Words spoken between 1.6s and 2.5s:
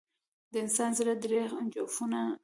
جوفونه نه لري.